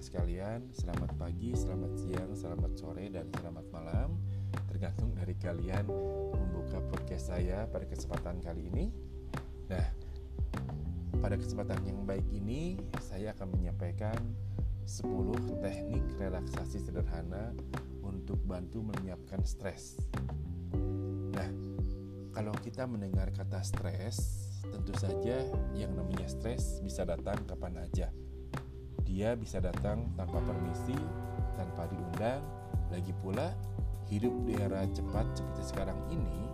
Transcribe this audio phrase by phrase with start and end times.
[0.00, 4.16] pendengar sekalian, selamat pagi, selamat siang, selamat sore, dan selamat malam.
[4.72, 5.84] Tergantung dari kalian
[6.32, 8.88] membuka podcast saya pada kesempatan kali ini.
[9.68, 9.84] Nah,
[11.20, 14.16] pada kesempatan yang baik ini saya akan menyampaikan
[14.88, 17.52] 10 teknik relaksasi sederhana
[18.00, 20.00] untuk bantu menyiapkan stres.
[21.36, 21.50] Nah,
[22.32, 25.44] kalau kita mendengar kata stres, tentu saja
[25.76, 28.08] yang namanya stres bisa datang kapan aja
[29.10, 30.94] dia bisa datang tanpa permisi,
[31.58, 32.38] tanpa diundang.
[32.94, 33.50] Lagi pula,
[34.06, 36.46] hidup di era cepat seperti sekarang ini,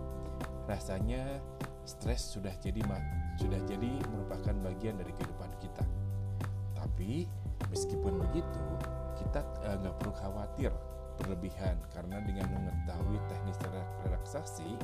[0.65, 1.37] rasanya
[1.85, 2.81] stres sudah jadi
[3.37, 5.85] sudah jadi merupakan bagian dari kehidupan kita.
[6.73, 7.29] Tapi
[7.69, 8.63] meskipun begitu,
[9.21, 10.73] kita eh, nggak perlu khawatir
[11.21, 13.57] berlebihan karena dengan mengetahui teknis
[14.05, 14.77] relaksasi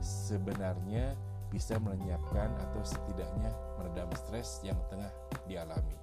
[0.00, 1.12] sebenarnya
[1.48, 5.12] bisa melenyapkan atau setidaknya meredam stres yang tengah
[5.48, 5.96] dialami.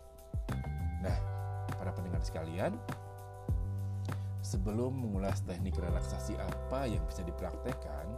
[1.06, 1.18] Nah,
[1.78, 2.74] para pendengar sekalian,
[4.42, 8.10] sebelum mengulas teknik relaksasi apa yang bisa dipraktekkan,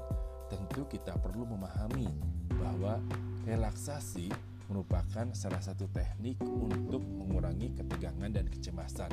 [0.48, 2.08] tentu kita perlu memahami
[2.56, 3.04] bahwa
[3.44, 4.32] relaksasi
[4.68, 9.12] merupakan salah satu teknik untuk mengurangi ketegangan dan kecemasan.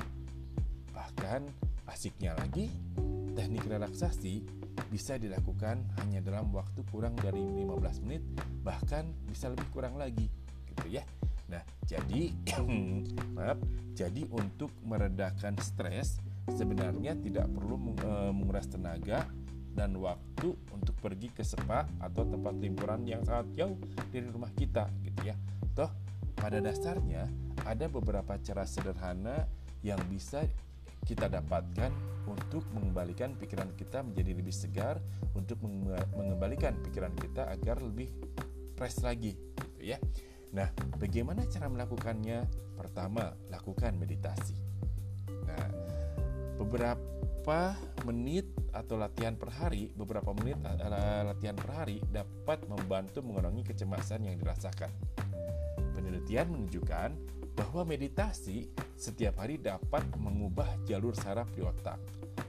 [0.90, 1.40] Bahkan
[1.90, 2.70] asiknya lagi,
[3.34, 4.42] teknik relaksasi
[4.90, 8.22] bisa dilakukan hanya dalam waktu kurang dari 15 menit,
[8.66, 10.26] bahkan bisa lebih kurang lagi,
[10.70, 11.06] gitu ya.
[11.50, 12.32] Nah, jadi
[13.36, 13.58] maaf,
[13.92, 16.18] jadi untuk meredakan stres
[16.52, 19.28] sebenarnya tidak perlu eh, menguras tenaga
[19.74, 23.76] dan waktu untuk pergi ke spa atau tempat liburan yang sangat jauh
[24.14, 25.36] dari rumah kita gitu ya.
[25.74, 25.90] Toh
[26.38, 27.26] pada dasarnya
[27.66, 29.48] ada beberapa cara sederhana
[29.82, 30.46] yang bisa
[31.04, 31.92] kita dapatkan
[32.24, 34.96] untuk mengembalikan pikiran kita menjadi lebih segar,
[35.36, 35.60] untuk
[36.16, 38.08] mengembalikan pikiran kita agar lebih
[38.74, 40.00] fresh lagi gitu ya.
[40.54, 40.70] Nah,
[41.02, 42.46] bagaimana cara melakukannya?
[42.78, 44.54] Pertama, lakukan meditasi.
[45.50, 45.66] Nah,
[46.62, 47.74] beberapa
[48.06, 54.30] menit atau latihan per hari, beberapa menit uh, latihan per hari dapat membantu mengurangi kecemasan
[54.30, 54.94] yang dirasakan.
[55.98, 57.10] Penelitian menunjukkan
[57.54, 61.98] bahwa meditasi setiap hari dapat mengubah jalur saraf di otak,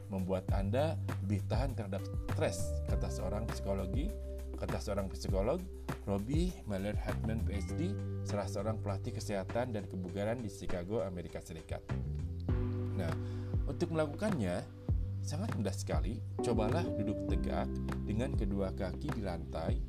[0.10, 2.02] membuat Anda lebih tahan terhadap
[2.34, 4.10] stres, kata seorang psikologi
[4.56, 5.60] Kata seorang psikolog,
[6.08, 7.92] Robbie Miller Hartman PhD,
[8.24, 11.84] salah seorang pelatih kesehatan dan kebugaran di Chicago, Amerika Serikat.
[12.96, 13.12] Nah,
[13.68, 14.64] untuk melakukannya,
[15.20, 16.22] sangat mudah sekali.
[16.40, 17.68] Cobalah duduk tegak
[18.08, 19.82] dengan kedua kaki di lantai,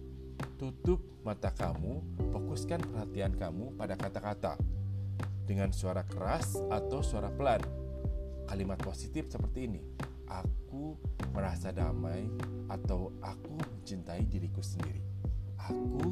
[0.56, 2.02] tutup mata kamu,
[2.32, 4.56] fokuskan perhatian kamu pada kata-kata
[5.46, 7.62] dengan suara keras atau suara pelan.
[8.50, 9.80] Kalimat positif seperti ini:
[10.30, 10.98] "Aku
[11.34, 12.26] merasa damai,"
[12.70, 15.02] atau "Aku mencintai diriku sendiri.
[15.66, 16.02] Aku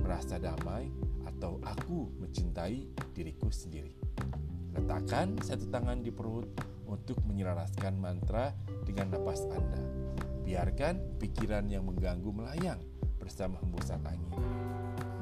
[0.00, 0.88] merasa damai
[1.24, 3.96] atau aku mencintai diriku sendiri.
[4.76, 6.48] Letakkan satu tangan di perut
[6.88, 8.52] untuk menyelaraskan mantra
[8.84, 9.80] dengan napas Anda.
[10.44, 12.80] Biarkan pikiran yang mengganggu melayang
[13.16, 14.36] bersama hembusan angin.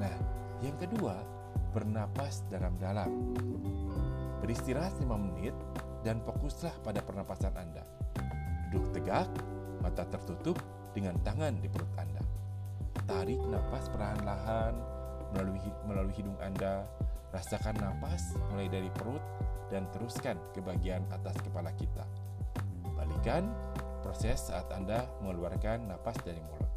[0.03, 0.15] Nah,
[0.63, 1.23] yang kedua,
[1.71, 3.35] bernapas dalam-dalam.
[4.43, 5.55] Beristirahat 5 menit
[6.03, 7.87] dan fokuslah pada pernapasan Anda.
[8.73, 9.29] Duduk tegak,
[9.85, 10.57] mata tertutup,
[10.97, 12.25] dengan tangan di perut Anda.
[13.05, 14.73] Tarik napas perlahan-lahan
[15.37, 16.89] melalui melalui hidung Anda.
[17.33, 19.21] Rasakan napas mulai dari perut
[19.69, 22.05] dan teruskan ke bagian atas kepala kita.
[22.97, 23.53] Balikan
[24.01, 26.73] proses saat Anda mengeluarkan napas dari mulut.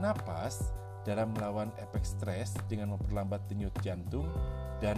[0.00, 0.72] Napas
[1.08, 4.28] dalam melawan efek stres dengan memperlambat denyut jantung
[4.80, 4.96] dan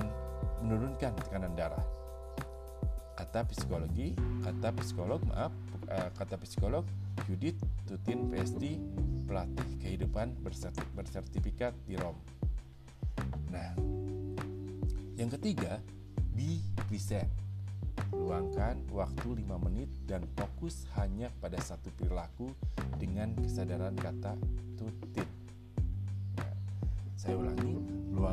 [0.62, 2.03] menurunkan tekanan darah.
[3.14, 5.54] Kata psikologi, kata psikolog, maaf,
[5.86, 6.82] eh, kata psikolog
[7.30, 8.82] Judith Tutin PhD
[9.24, 10.34] pelatih kehidupan
[10.94, 12.18] bersertifikat di Rom.
[13.54, 13.72] Nah,
[15.14, 15.78] yang ketiga,
[16.34, 16.58] be
[16.90, 17.30] present.
[18.10, 22.50] Luangkan waktu 5 menit dan fokus hanya pada satu perilaku
[22.98, 24.34] dengan kesadaran kata
[24.74, 25.43] tutin.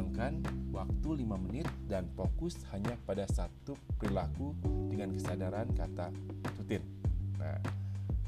[0.01, 0.41] Luangkan
[0.73, 4.57] waktu 5 menit dan fokus hanya pada satu perilaku
[4.89, 6.09] dengan kesadaran kata
[6.57, 6.81] tutin.
[7.37, 7.61] Nah,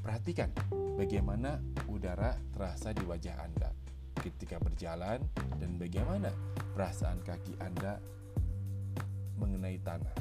[0.03, 0.51] Perhatikan
[0.99, 3.71] bagaimana udara terasa di wajah Anda
[4.19, 5.23] ketika berjalan
[5.63, 6.27] dan bagaimana
[6.75, 8.03] perasaan kaki Anda
[9.39, 10.15] mengenai tanah.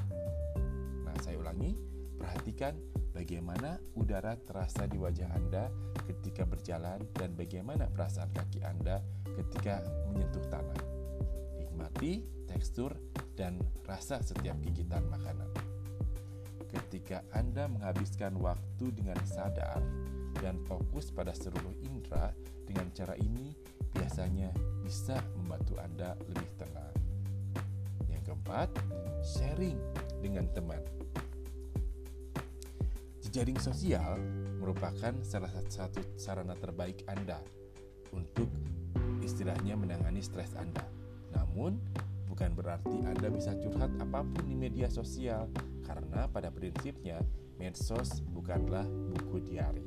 [1.02, 1.75] Nah, saya ulangi,
[2.14, 2.78] perhatikan
[3.10, 5.66] bagaimana udara terasa di wajah Anda
[6.06, 9.02] ketika berjalan dan bagaimana perasaan kaki Anda
[9.34, 9.82] ketika
[10.14, 11.01] menyentuh tanah.
[11.82, 12.94] Nikmati tekstur
[13.34, 13.58] dan
[13.90, 15.50] rasa setiap gigitan makanan
[16.70, 19.82] ketika Anda menghabiskan waktu dengan sadar
[20.38, 22.31] dan fokus pada seluruh indera
[22.70, 23.50] dengan cara ini
[23.99, 26.94] biasanya bisa membantu Anda lebih tenang.
[28.06, 28.70] Yang keempat,
[29.26, 29.82] sharing
[30.23, 30.87] dengan teman.
[33.26, 34.23] Jejaring sosial
[34.62, 37.43] merupakan salah satu sarana terbaik Anda
[38.14, 38.46] untuk
[39.19, 40.92] istilahnya menangani stres Anda.
[41.52, 41.76] Namun,
[42.32, 45.52] bukan berarti Anda bisa curhat apa pun di media sosial
[45.84, 47.20] karena pada prinsipnya
[47.60, 49.84] medsos bukanlah buku diari.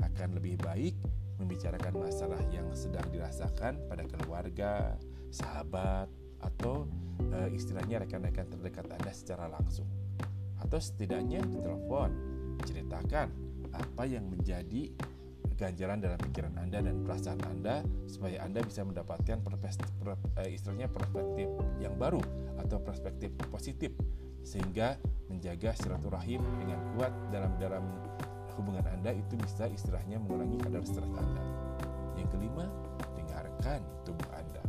[0.00, 0.96] Akan lebih baik
[1.36, 4.96] membicarakan masalah yang sedang dirasakan pada keluarga,
[5.28, 6.08] sahabat,
[6.40, 6.88] atau
[7.20, 9.84] e, istilahnya rekan-rekan terdekat Anda secara langsung
[10.56, 12.10] atau setidaknya ditelepon,
[12.64, 13.28] ceritakan
[13.76, 14.88] apa yang menjadi
[15.56, 19.88] ganjalan dalam pikiran Anda dan perasaan Anda supaya Anda bisa mendapatkan perspektif,
[20.36, 21.48] eh, istilahnya perspektif
[21.80, 22.20] yang baru
[22.60, 23.92] atau perspektif positif
[24.46, 27.82] sehingga menjaga silaturahim dengan kuat dalam dalam
[28.54, 31.42] hubungan Anda itu bisa istilahnya mengurangi kadar stres Anda.
[32.16, 32.64] Yang kelima,
[33.18, 34.62] dengarkan tubuh Anda.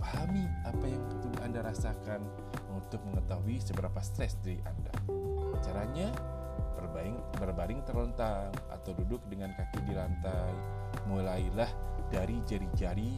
[0.00, 2.24] Pahami apa yang tubuh Anda rasakan
[2.72, 4.94] untuk mengetahui seberapa stres diri Anda.
[5.60, 6.10] Caranya
[6.90, 10.50] berbaring, berbaring terlentang atau duduk dengan kaki di lantai.
[11.06, 11.70] Mulailah
[12.10, 13.14] dari jari-jari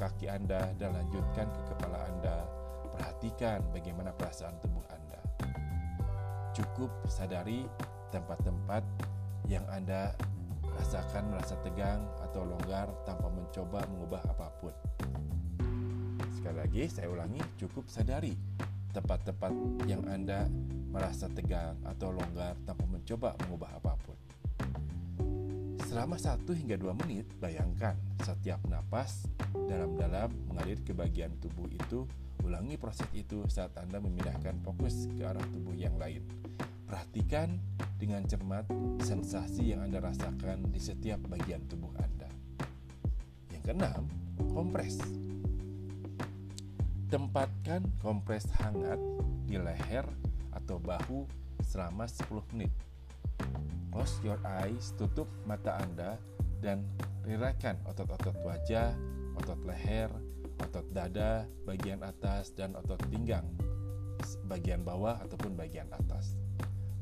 [0.00, 2.48] kaki Anda dan lanjutkan ke kepala Anda.
[2.96, 5.20] Perhatikan bagaimana perasaan tubuh Anda.
[6.56, 7.68] Cukup sadari
[8.08, 8.80] tempat-tempat
[9.44, 10.16] yang Anda
[10.80, 14.72] rasakan merasa tegang atau longgar tanpa mencoba mengubah apa pun.
[16.32, 18.32] Sekali lagi saya ulangi, cukup sadari
[18.96, 19.52] tempat-tempat
[19.84, 20.48] yang Anda
[20.90, 24.18] merasa tegang atau longgar tanpa mencoba mengubah apa pun.
[25.86, 32.04] Selama 1 hingga 2 menit, bayangkan setiap napas dalam-dalam mengalir ke bagian tubuh itu.
[32.44, 36.26] Ulangi proses itu saat Anda memindahkan fokus ke arah tubuh yang lain.
[36.84, 37.58] Perhatikan
[37.96, 38.68] dengan cermat
[39.00, 42.28] sensasi yang Anda rasakan di setiap bagian tubuh Anda.
[43.54, 44.02] Yang keenam,
[44.52, 45.00] kompres.
[47.08, 48.98] Tempatkan kompres hangat
[49.46, 50.25] di leher
[50.66, 51.30] atau bahu
[51.62, 52.74] selama 10 menit.
[53.94, 56.18] Close your eyes, tutup mata Anda
[56.58, 56.82] dan
[57.22, 58.90] rilekkan otot-otot wajah,
[59.38, 60.10] otot leher,
[60.58, 63.46] otot dada, bagian atas dan otot pinggang,
[64.50, 66.34] bagian bawah ataupun bagian atas.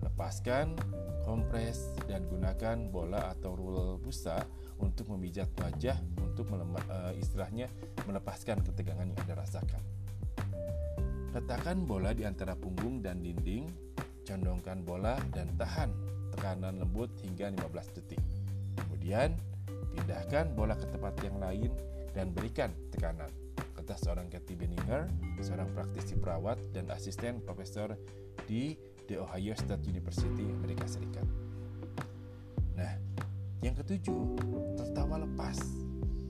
[0.05, 0.76] Lepaskan
[1.25, 4.44] kompres dan gunakan bola atau rule busa
[4.76, 7.72] untuk memijat wajah untuk melemah, uh, istilahnya
[8.05, 10.04] melepaskan ketegangan yang Anda rasakan.
[11.34, 13.66] Letakkan bola di antara punggung dan dinding,
[14.22, 15.90] condongkan bola dan tahan
[16.31, 18.22] tekanan lembut hingga 15 detik.
[18.78, 19.34] Kemudian,
[19.98, 21.75] pindahkan bola ke tempat yang lain
[22.14, 23.26] dan berikan tekanan.
[23.75, 25.10] Kata seorang Kathy Benninger,
[25.42, 27.98] seorang praktisi perawat dan asisten profesor
[28.46, 28.78] di
[29.10, 31.26] The Ohio State University, Amerika Serikat.
[32.78, 32.94] Nah,
[33.58, 34.38] yang ketujuh,
[34.78, 35.58] tertawa lepas.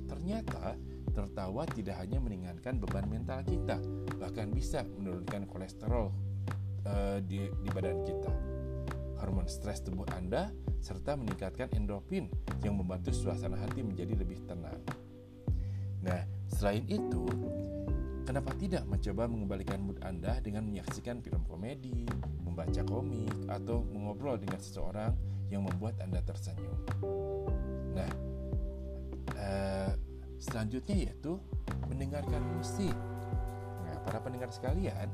[0.08, 0.80] Ternyata
[1.14, 3.78] tertawa tidak hanya meringankan beban mental kita,
[4.19, 6.11] bahkan bisa menurunkan kolesterol
[6.84, 8.32] uh, di, di badan kita.
[9.22, 10.52] Hormon stres tubuh Anda
[10.84, 12.28] serta meningkatkan endorfin
[12.61, 14.82] yang membantu suasana hati menjadi lebih tenang.
[16.05, 16.20] Nah,
[16.52, 17.25] selain itu,
[18.28, 22.05] kenapa tidak mencoba mengembalikan mood Anda dengan menyaksikan film komedi,
[22.44, 25.16] membaca komik, atau mengobrol dengan seseorang
[25.49, 26.76] yang membuat Anda tersenyum?
[27.96, 28.12] Nah,
[29.40, 29.93] uh,
[30.38, 31.38] selanjutnya yaitu
[31.88, 32.94] mendengarkan musik.
[33.85, 35.09] Nah, para pendengar sekalian,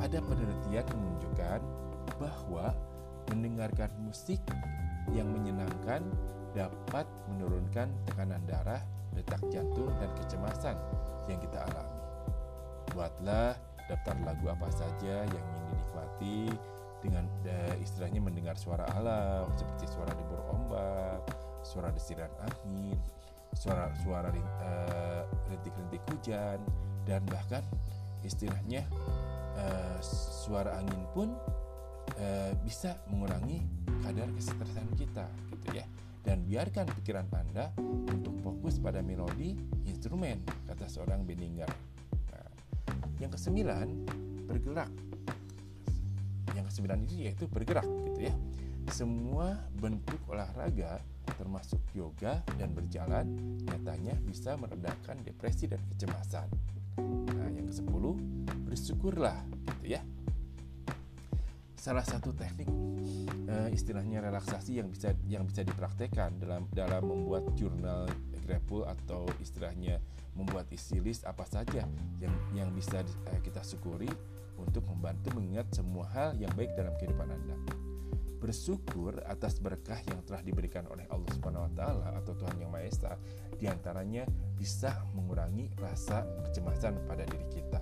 [0.00, 1.60] ada penelitian menunjukkan
[2.20, 2.74] bahwa
[3.32, 4.40] mendengarkan musik
[5.12, 6.04] yang menyenangkan
[6.54, 8.80] dapat menurunkan tekanan darah,
[9.12, 10.76] detak jantung, dan kecemasan
[11.26, 12.00] yang kita alami.
[12.94, 13.58] Buatlah
[13.90, 16.40] daftar lagu apa saja yang ingin dinikmati
[17.04, 21.20] dengan uh, istilahnya mendengar suara alam seperti suara debur ombak,
[21.60, 22.96] suara desiran angin,
[23.54, 26.58] suara-suara uh, rintik-rintik hujan
[27.06, 27.62] dan bahkan
[28.26, 28.82] istilahnya
[29.56, 31.28] uh, suara angin pun
[32.18, 33.62] uh, bisa mengurangi
[34.04, 35.86] kadar kesetresan kita gitu ya
[36.24, 37.70] dan biarkan pikiran Anda
[38.08, 39.52] untuk fokus pada melodi
[39.84, 41.68] instrumen kata seorang Benninger.
[42.32, 42.48] Nah,
[43.20, 43.88] yang kesembilan
[44.48, 44.88] bergerak.
[46.56, 48.34] Yang kesembilan ini yaitu bergerak gitu ya.
[48.88, 51.00] Semua bentuk olahraga
[51.34, 53.26] termasuk yoga dan berjalan
[53.64, 56.48] nyatanya bisa meredakan depresi dan kecemasan.
[57.34, 58.04] Nah, yang ke-10,
[58.68, 60.02] bersyukurlah gitu ya.
[61.74, 62.68] Salah satu teknik
[63.48, 68.08] uh, istilahnya relaksasi yang bisa yang bisa dipraktekkan dalam dalam membuat jurnal
[68.44, 70.00] grapple atau istilahnya
[70.34, 71.86] membuat isi list apa saja
[72.20, 74.10] yang yang bisa uh, kita syukuri
[74.56, 77.56] untuk membantu mengingat semua hal yang baik dalam kehidupan Anda.
[78.44, 82.84] Bersyukur atas berkah yang telah diberikan oleh Allah Subhanahu wa taala atau Tuhan Yang Maha
[82.84, 83.12] Esa
[83.56, 84.28] di antaranya
[84.60, 87.80] bisa mengurangi rasa kecemasan pada diri kita.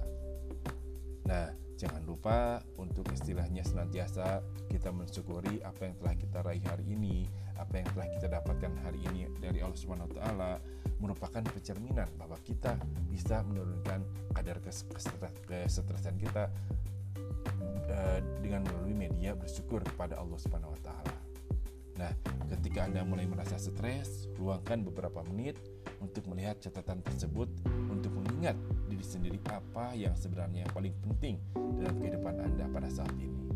[1.27, 4.39] Nah, jangan lupa untuk istilahnya senantiasa
[4.71, 7.27] kita mensyukuri apa yang telah kita raih hari ini,
[7.59, 10.53] apa yang telah kita dapatkan hari ini dari Allah Subhanahu wa taala
[11.03, 12.79] merupakan pencerminan bahwa kita
[13.11, 16.55] bisa menurunkan kadar kesetresan kita
[17.89, 21.17] uh, dengan melalui media bersyukur kepada Allah Subhanahu wa taala.
[22.01, 22.13] Nah,
[22.49, 25.61] ketika Anda mulai merasa stres, luangkan beberapa menit
[26.01, 27.47] untuk melihat catatan tersebut
[27.87, 28.57] untuk mengingat
[28.89, 31.37] diri sendiri apa yang sebenarnya yang paling penting
[31.79, 33.47] dalam kehidupan Anda pada saat ini.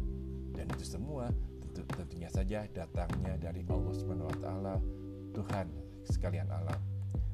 [0.52, 4.74] Dan itu semua tentu, tentunya saja datangnya dari Allah Subhanahu wa taala,
[5.34, 5.66] Tuhan
[6.06, 6.80] sekalian alam.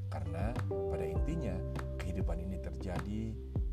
[0.09, 1.57] Karena pada intinya
[2.01, 3.33] kehidupan ini terjadi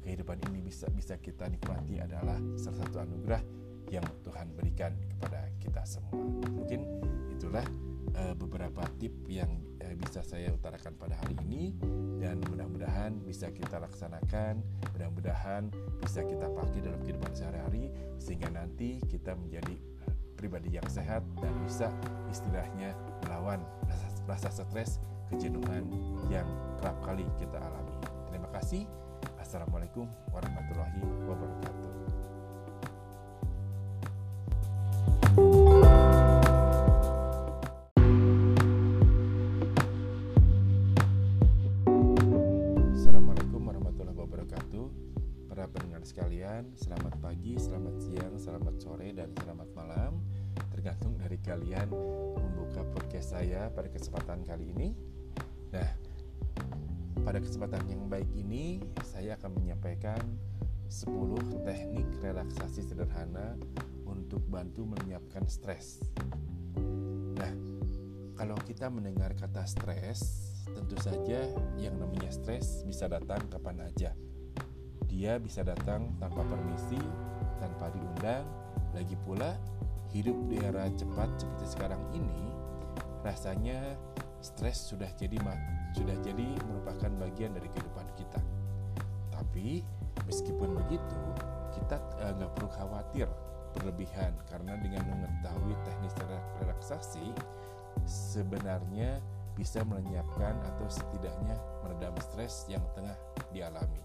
[0.10, 3.46] kehidupan ini bisa bisa kita nikmati adalah salah satu anugerah
[3.94, 6.18] yang Tuhan berikan kepada kita semua.
[6.50, 6.82] Mungkin
[7.30, 7.62] itulah
[8.18, 11.78] uh, beberapa tip yang uh, bisa saya utarakan pada hari ini
[12.18, 14.66] dan mudah-mudahan bisa kita laksanakan,
[14.98, 15.70] mudah-mudahan
[16.02, 19.78] bisa kita pakai dalam kehidupan sehari-hari sehingga nanti kita menjadi
[20.34, 21.94] pribadi yang sehat dan bisa
[22.34, 22.98] istilahnya
[23.30, 24.98] melawan rasa, rasa stres,
[25.30, 25.86] kejenuhan
[26.34, 26.50] yang
[26.82, 27.94] kerap kali kita alami.
[28.34, 29.09] Terima kasih.
[29.42, 31.92] Assalamualaikum warahmatullahi wabarakatuh.
[42.94, 44.86] Assalamualaikum warahmatullahi wabarakatuh.
[45.50, 50.22] Para pendengar sekalian, selamat pagi, selamat siang, selamat sore, dan selamat malam.
[50.70, 51.90] Tergantung dari kalian
[52.38, 55.09] membuka podcast saya pada kesempatan kali ini.
[57.30, 60.18] Pada kesempatan yang baik ini, saya akan menyampaikan
[60.90, 63.54] 10 teknik relaksasi sederhana
[64.10, 66.02] untuk bantu menyiapkan stres.
[67.38, 67.54] Nah,
[68.34, 70.26] kalau kita mendengar kata stres,
[70.74, 71.46] tentu saja
[71.78, 74.18] yang namanya stres bisa datang kapan aja.
[75.06, 76.98] Dia bisa datang tanpa permisi,
[77.62, 78.42] tanpa diundang.
[78.98, 79.54] Lagi pula,
[80.18, 82.50] hidup di era cepat seperti sekarang ini,
[83.22, 83.78] rasanya
[84.40, 85.36] stres sudah jadi
[85.96, 88.40] sudah jadi merupakan bagian dari kehidupan kita.
[89.34, 89.84] Tapi
[90.28, 91.20] meskipun begitu,
[91.76, 93.28] kita eh, nggak uh, perlu khawatir
[93.78, 96.16] berlebihan karena dengan mengetahui teknis
[96.58, 97.30] relaksasi
[98.10, 99.22] sebenarnya
[99.54, 101.54] bisa melenyapkan atau setidaknya
[101.84, 103.14] meredam stres yang tengah
[103.52, 104.02] dialami.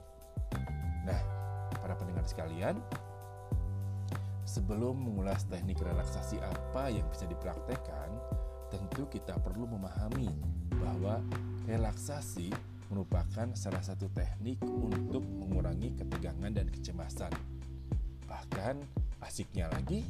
[1.06, 1.20] Nah,
[1.78, 2.76] para pendengar sekalian,
[4.44, 8.03] sebelum mengulas teknik relaksasi apa yang bisa dipraktekkan,
[8.74, 10.26] tentu kita perlu memahami
[10.74, 11.22] bahwa
[11.70, 12.50] relaksasi
[12.90, 17.30] merupakan salah satu teknik untuk mengurangi ketegangan dan kecemasan.
[18.26, 18.74] Bahkan
[19.22, 20.02] asiknya lagi,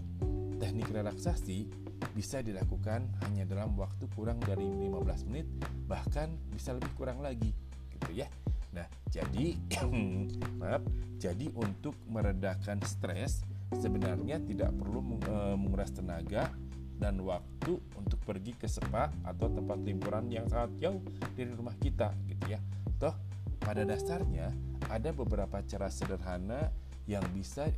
[0.56, 1.68] teknik relaksasi
[2.16, 5.46] bisa dilakukan hanya dalam waktu kurang dari 15 menit,
[5.86, 7.52] bahkan bisa lebih kurang lagi,
[7.92, 8.28] gitu ya.
[8.74, 9.54] Nah, jadi
[10.60, 10.82] maaf,
[11.20, 13.46] jadi untuk meredakan stres
[13.78, 16.50] sebenarnya tidak perlu eh, menguras tenaga
[16.98, 21.00] dan waktu untuk pergi ke spa atau tempat liburan yang sangat jauh
[21.34, 22.60] dari rumah kita gitu ya.
[22.98, 23.14] Toh
[23.60, 24.52] pada dasarnya
[24.92, 26.70] ada beberapa cara sederhana
[27.08, 27.68] yang bisa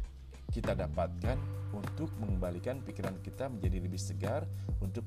[0.51, 1.39] kita dapatkan
[1.75, 4.47] untuk mengembalikan pikiran kita menjadi lebih segar,
[4.79, 5.05] untuk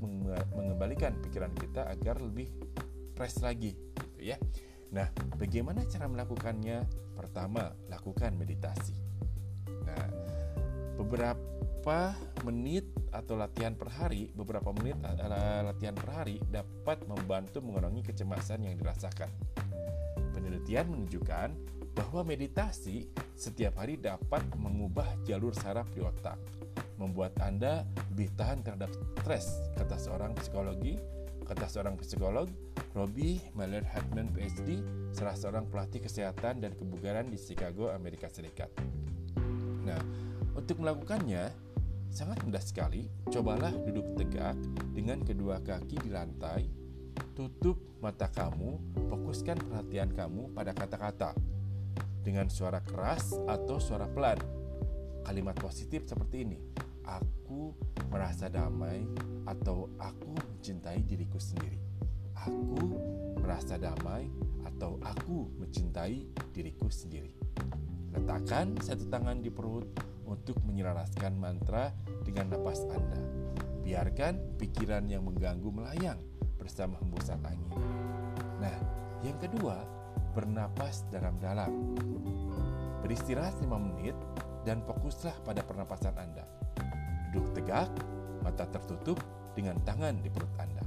[0.54, 2.52] mengembalikan pikiran kita agar lebih
[3.16, 4.38] fresh lagi gitu ya.
[4.90, 6.84] Nah, bagaimana cara melakukannya?
[7.14, 8.96] Pertama, lakukan meditasi.
[9.86, 10.08] Nah,
[10.96, 11.59] beberapa
[12.46, 18.70] menit atau latihan per hari, beberapa menit uh, latihan per hari dapat membantu mengurangi kecemasan
[18.70, 19.30] yang dirasakan.
[20.32, 21.50] Penelitian menunjukkan
[21.98, 26.38] bahwa meditasi setiap hari dapat mengubah jalur saraf di otak,
[26.96, 30.96] membuat Anda lebih tahan terhadap stres, kata seorang psikologi,
[31.44, 32.48] kata seorang psikolog,
[32.94, 34.82] Robbie Miller Hartman PhD,
[35.12, 38.70] salah seorang pelatih kesehatan dan kebugaran di Chicago, Amerika Serikat.
[39.84, 40.00] Nah,
[40.54, 41.69] untuk melakukannya,
[42.10, 44.58] Sangat mudah sekali, cobalah duduk tegak
[44.98, 46.66] dengan kedua kaki di lantai,
[47.38, 51.38] tutup mata kamu, fokuskan perhatian kamu pada kata-kata
[52.26, 54.42] dengan suara keras atau suara pelan.
[55.24, 56.58] Kalimat positif seperti ini,
[57.06, 57.78] aku
[58.10, 59.06] merasa damai
[59.46, 61.78] atau aku mencintai diriku sendiri.
[62.42, 62.82] Aku
[63.38, 64.26] merasa damai
[64.66, 67.38] atau aku mencintai diriku sendiri.
[68.18, 69.86] Letakkan satu tangan di perut
[70.30, 73.20] untuk menyelaraskan mantra dengan napas Anda.
[73.82, 76.22] Biarkan pikiran yang mengganggu melayang
[76.62, 77.74] bersama hembusan angin.
[78.62, 78.78] Nah,
[79.26, 79.82] yang kedua,
[80.38, 81.98] bernapas dalam-dalam.
[83.02, 84.14] Beristirahat 5 menit
[84.64, 86.46] dan fokuslah pada pernapasan Anda.
[87.34, 87.90] Duduk tegak,
[88.40, 89.20] Mata tertutup
[89.52, 90.84] dengan tangan di perut Anda.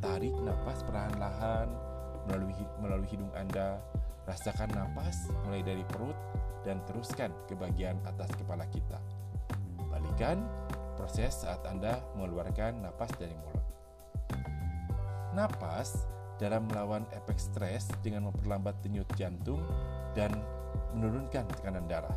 [0.00, 1.68] Tarik napas perlahan-lahan
[2.28, 3.76] melalui melalui hidung Anda.
[4.22, 6.14] Rasakan napas mulai dari perut
[6.62, 9.02] dan teruskan ke bagian atas kepala kita.
[9.90, 10.46] Balikan
[10.94, 13.66] proses saat Anda mengeluarkan napas dari mulut.
[15.34, 16.06] Napas
[16.38, 19.62] dalam melawan efek stres dengan memperlambat denyut jantung
[20.14, 20.30] dan
[20.94, 22.14] menurunkan tekanan darah.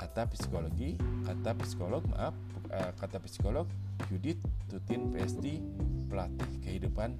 [0.00, 2.34] Kata psikologi, kata psikolog, maaf,
[2.68, 3.68] eh, kata psikolog
[4.10, 5.62] Judith Tutin PSD,
[6.10, 7.16] pelatih kehidupan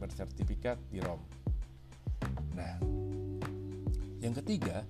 [0.00, 1.43] bersertifikat di Rom.
[2.54, 2.78] Nah,
[4.24, 4.84] yang ketiga,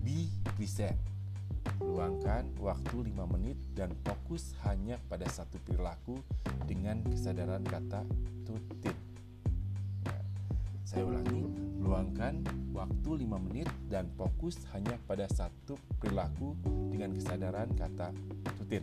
[0.00, 0.96] be present.
[1.78, 6.18] Luangkan waktu 5 menit dan fokus hanya pada satu perilaku
[6.64, 8.02] dengan kesadaran kata
[8.48, 8.96] tutin.
[10.88, 11.44] Saya ulangi,
[11.84, 12.40] luangkan
[12.72, 16.56] waktu 5 menit dan fokus hanya pada satu perilaku
[16.88, 18.10] dengan kesadaran kata
[18.56, 18.82] tutin.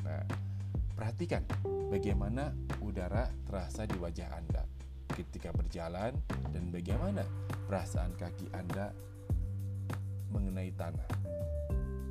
[0.00, 0.24] Nah,
[0.96, 1.44] perhatikan
[1.92, 4.81] bagaimana udara terasa di wajah Anda
[5.22, 6.18] ketika berjalan
[6.50, 7.22] dan bagaimana
[7.70, 8.90] perasaan kaki Anda
[10.34, 11.08] mengenai tanah.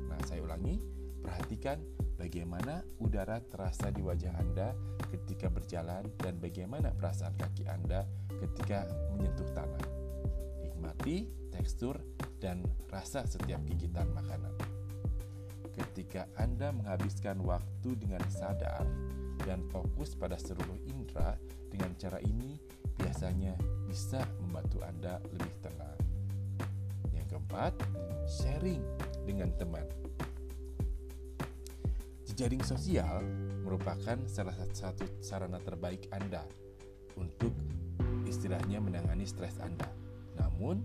[0.08, 0.80] Nah, saya ulangi,
[1.20, 1.78] perhatikan
[2.16, 4.72] bagaimana udara terasa di wajah Anda
[5.12, 8.08] ketika berjalan dan bagaimana perasaan kaki Anda
[8.40, 9.84] ketika menyentuh tanah.
[10.64, 12.00] Nikmati tekstur
[12.40, 14.56] dan rasa setiap gigitan makanan.
[15.72, 18.84] Ketika Anda menghabiskan waktu dengan sadar
[19.42, 21.36] dan fokus pada seluruh indera,
[21.72, 22.60] dengan cara ini
[22.98, 23.54] biasanya
[23.86, 25.98] bisa membantu Anda lebih tenang.
[27.12, 27.72] Yang keempat,
[28.24, 28.82] sharing
[29.28, 29.84] dengan teman.
[32.24, 33.20] Jejaring sosial
[33.62, 36.40] merupakan salah satu sarana terbaik Anda
[37.20, 37.52] untuk
[38.24, 39.86] istilahnya menangani stres Anda.
[40.40, 40.80] Namun,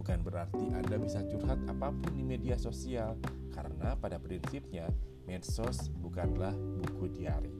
[0.00, 3.20] bukan berarti Anda bisa curhat apa pun di media sosial
[3.52, 4.88] karena pada prinsipnya
[5.28, 7.52] medsos bukanlah buku diari.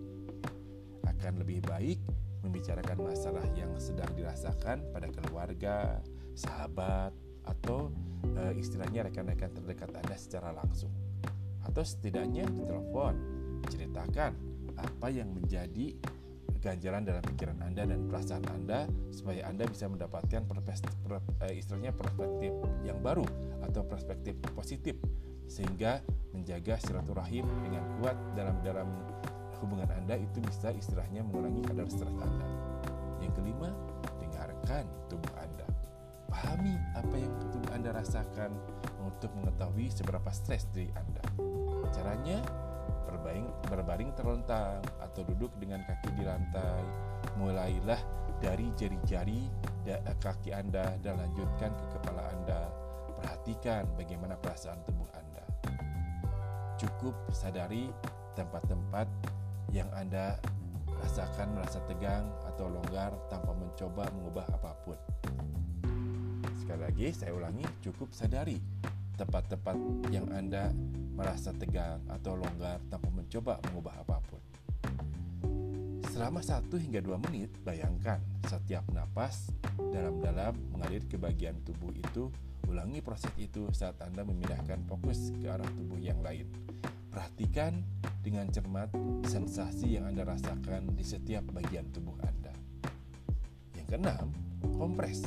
[1.04, 2.00] Akan lebih baik
[2.46, 5.98] membicarakan masalah yang sedang dirasakan pada keluarga,
[6.38, 7.10] sahabat,
[7.46, 7.90] atau
[8.34, 10.90] e, istilahnya rekan-rekan terdekat Anda secara langsung.
[11.66, 13.14] Atau setidaknya ditelepon,
[13.66, 14.32] ceritakan
[14.76, 15.96] apa yang menjadi
[16.62, 20.92] ganjalan dalam pikiran Anda dan perasaan Anda supaya Anda bisa mendapatkan perspektif,
[21.46, 22.50] eh, istilahnya perspektif
[22.82, 23.26] yang baru
[23.62, 24.98] atau perspektif positif
[25.46, 26.02] sehingga
[26.34, 28.88] menjaga silaturahim dengan kuat dalam dalam
[29.62, 32.48] hubungan Anda itu bisa istilahnya mengurangi kadar stres Anda.
[33.22, 33.68] Yang kelima,
[34.20, 35.66] dengarkan tubuh Anda.
[36.26, 38.52] Pahami apa yang tubuh Anda rasakan
[39.02, 41.24] untuk mengetahui seberapa stres diri Anda.
[41.94, 42.42] Caranya
[43.06, 46.84] berbaring, berbaring terlentang atau duduk dengan kaki di lantai.
[47.40, 48.00] Mulailah
[48.42, 49.48] dari jari-jari
[50.20, 52.68] kaki Anda dan lanjutkan ke kepala Anda.
[53.16, 55.44] Perhatikan bagaimana perasaan tubuh Anda.
[56.76, 57.88] Cukup sadari
[58.36, 59.08] tempat-tempat
[59.76, 60.40] yang Anda
[60.88, 64.96] rasakan merasa tegang atau longgar tanpa mencoba mengubah apa pun.
[66.56, 68.56] Sekali lagi saya ulangi, cukup sadari
[69.20, 69.76] tempat-tempat
[70.08, 70.72] yang Anda
[71.12, 74.40] merasa tegang atau longgar tanpa mencoba mengubah apa pun.
[76.16, 78.16] Selama 1 hingga 2 menit, bayangkan
[78.48, 82.32] setiap napas dalam-dalam mengalir ke bagian tubuh itu.
[82.66, 86.48] Ulangi proses itu saat Anda memindahkan fokus ke arah tubuh yang lain.
[87.12, 87.84] Perhatikan
[88.26, 88.90] dengan cermat
[89.22, 92.50] sensasi yang Anda rasakan di setiap bagian tubuh Anda.
[93.78, 94.34] Yang keenam,
[94.74, 95.22] kompres.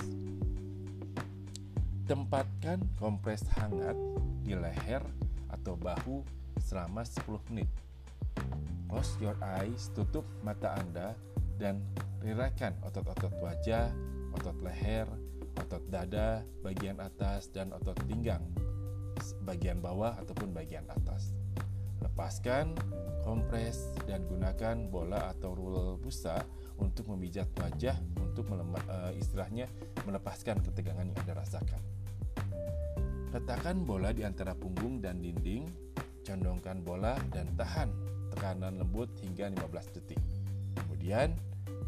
[2.04, 3.96] Tempatkan kompres hangat
[4.44, 5.00] di leher
[5.48, 6.28] atau bahu
[6.60, 7.72] selama 10 menit.
[8.92, 11.16] Close your eyes, tutup mata Anda
[11.56, 11.80] dan
[12.20, 13.96] rilekkan otot-otot wajah,
[14.36, 15.08] otot leher,
[15.56, 18.44] otot dada, bagian atas dan otot pinggang,
[19.48, 21.39] bagian bawah ataupun bagian atas.
[22.20, 22.76] Lepaskan,
[23.24, 26.44] kompres dan gunakan bola atau rule busa
[26.76, 29.72] untuk memijat wajah untuk melemah, uh, istilahnya
[30.04, 31.80] melepaskan ketegangan yang Anda rasakan.
[33.32, 35.64] Letakkan bola di antara punggung dan dinding,
[36.28, 37.88] condongkan bola dan tahan
[38.36, 40.20] tekanan lembut hingga 15 detik.
[40.76, 41.32] Kemudian,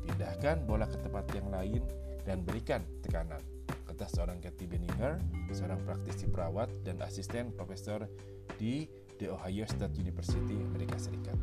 [0.08, 1.84] pindahkan bola ke tempat yang lain
[2.24, 3.44] dan berikan tekanan.
[3.68, 5.20] Kata seorang Kathy Benninger,
[5.52, 8.08] seorang praktisi perawat dan asisten profesor
[8.56, 11.38] di The Ohio State University, Amerika Serikat.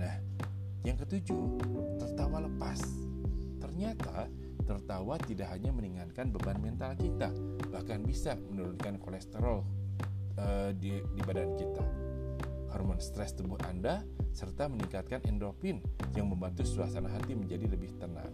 [0.00, 0.16] Nah,
[0.80, 1.60] yang ketujuh,
[2.00, 2.80] tertawa lepas.
[3.60, 7.34] Ternyata Tertawa tidak hanya meringankan beban mental kita,
[7.74, 9.66] bahkan bisa menurunkan kolesterol
[10.38, 11.84] uh, di, di badan kita.
[12.70, 15.82] Hormon stres tubuh Anda serta meningkatkan endorfin
[16.14, 18.32] yang membantu suasana hati menjadi lebih tenang.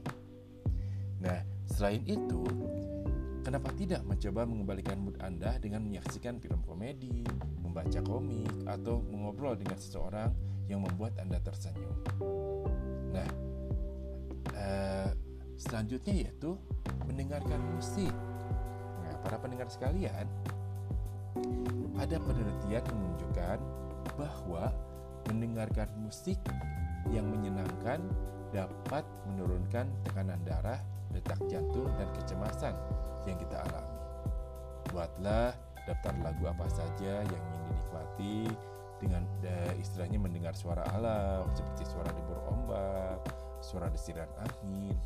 [1.19, 2.45] Nah, selain itu,
[3.43, 7.25] kenapa tidak mencoba mengembalikan mood Anda dengan menyaksikan film komedi,
[7.79, 10.35] membaca komik, atau mengobrol dengan seseorang
[10.67, 11.95] yang membuat Anda tersenyum.
[13.15, 13.31] Nah,
[14.51, 15.15] uh,
[15.55, 16.59] selanjutnya yaitu
[17.07, 18.11] mendengarkan musik.
[19.07, 20.27] Nah, para pendengar sekalian,
[22.03, 23.59] ada penelitian menunjukkan
[24.19, 24.75] bahwa
[25.31, 26.43] mendengarkan musik
[27.15, 28.03] yang menyenangkan
[28.51, 30.83] dapat menurunkan tekanan darah,
[31.15, 32.75] detak jantung, dan kecemasan
[33.23, 33.99] yang kita alami.
[34.91, 35.55] Buatlah
[35.89, 37.68] daftar lagu apa saja yang ingin
[38.19, 38.51] dinikmati
[38.99, 43.23] dengan uh, istilahnya mendengar suara alam seperti suara debur ombak,
[43.63, 44.99] suara desiran angin,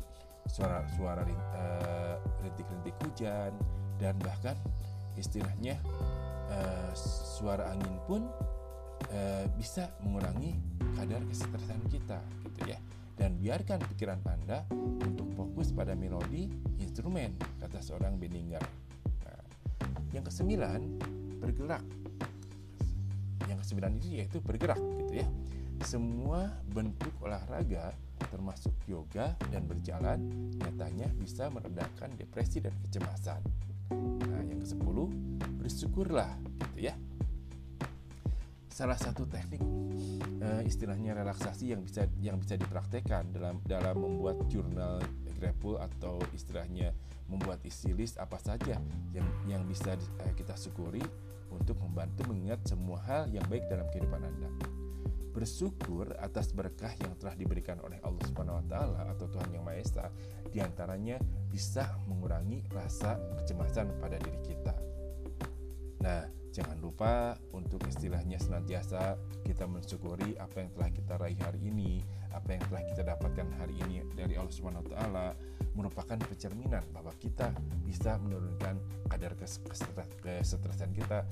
[0.49, 3.53] suara suara uh, rintik-rintik hujan
[4.01, 4.57] dan bahkan
[5.13, 5.77] istilahnya
[6.49, 6.91] uh,
[7.37, 8.25] suara angin pun
[9.13, 10.57] uh, bisa mengurangi
[10.97, 12.17] kadar kesetresan kita
[12.49, 12.81] gitu ya
[13.13, 14.65] dan biarkan pikiran Anda
[15.05, 16.49] untuk fokus pada melodi
[16.81, 18.65] instrumen kata seorang Benninger.
[19.21, 19.41] Nah,
[20.17, 20.81] yang kesembilan
[21.37, 21.85] bergerak
[23.49, 25.27] yang kesembilan ini yaitu bergerak gitu ya.
[25.83, 27.91] Semua bentuk olahraga
[28.31, 30.19] termasuk yoga dan berjalan
[30.55, 33.41] nyatanya bisa meredakan depresi dan kecemasan.
[34.31, 35.11] Nah yang ke sepuluh
[35.59, 36.31] bersyukurlah
[36.71, 36.95] gitu ya.
[38.73, 39.61] Salah satu teknik
[40.41, 44.97] uh, istilahnya relaksasi yang bisa yang bisa dipraktekkan dalam dalam membuat jurnal
[45.37, 46.95] grapple atau istilahnya
[47.29, 48.81] membuat isi list apa saja
[49.13, 51.03] yang yang bisa uh, kita syukuri
[51.53, 54.49] untuk membantu mengingat semua hal yang baik dalam kehidupan Anda.
[55.33, 59.77] Bersyukur atas berkah yang telah diberikan oleh Allah Subhanahu wa taala atau Tuhan Yang Maha
[59.81, 60.05] Esa
[60.53, 61.17] di antaranya
[61.49, 64.77] bisa mengurangi rasa kecemasan pada diri kita.
[66.05, 72.05] Nah, jangan lupa untuk istilahnya senantiasa kita mensyukuri apa yang telah kita raih hari ini,
[72.33, 75.25] apa yang telah kita dapatkan hari ini dari Allah Subhanahu wa taala
[75.73, 77.53] merupakan pencerminan bahwa kita
[77.85, 78.77] bisa menurunkan
[79.09, 81.25] kadar kesetresan kita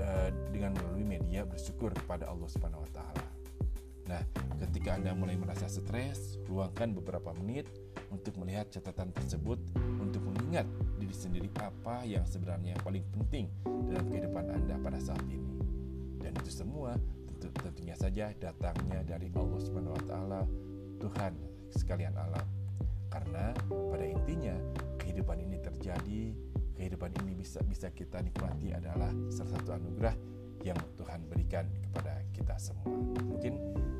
[0.00, 3.26] uh, dengan melalui media bersyukur kepada Allah Subhanahu wa taala.
[4.08, 4.24] Nah,
[4.56, 7.68] ketika Anda mulai merasa stres, luangkan beberapa menit
[8.08, 9.60] untuk melihat catatan tersebut
[10.00, 10.64] untuk mengingat
[10.96, 13.52] diri sendiri apa yang sebenarnya paling penting
[13.92, 15.60] dalam kehidupan Anda pada saat ini.
[16.24, 16.96] Dan itu semua
[17.58, 20.40] tentunya saja datangnya dari Allah Subhanahu wa taala,
[21.02, 21.32] Tuhan
[21.74, 22.46] sekalian alam.
[23.08, 24.54] Karena pada intinya
[25.00, 26.22] kehidupan ini terjadi
[26.78, 30.14] kehidupan ini bisa bisa kita nikmati adalah salah satu anugerah
[30.62, 32.86] yang Tuhan berikan kepada kita semua.
[33.26, 33.54] Mungkin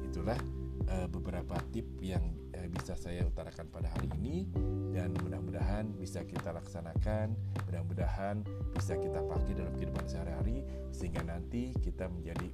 [0.06, 0.38] itulah
[0.86, 2.22] uh, beberapa tip yang
[2.54, 4.46] uh, bisa saya utarakan pada hari ini
[4.94, 7.34] dan mudah-mudahan bisa kita laksanakan,
[7.66, 10.62] mudah-mudahan bisa kita pakai dalam kehidupan sehari-hari
[10.94, 12.46] sehingga nanti kita menjadi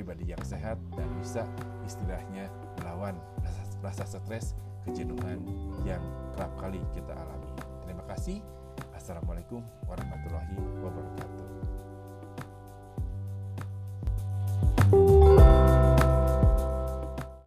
[0.00, 1.44] pribadi yang sehat dan bisa
[1.84, 2.48] istilahnya
[2.80, 4.56] melawan rasa, rasa stres,
[4.88, 5.44] kejenuhan
[5.84, 6.00] yang
[6.32, 7.52] kerap kali kita alami.
[7.84, 8.40] Terima kasih.
[8.96, 11.49] Assalamualaikum warahmatullahi wabarakatuh.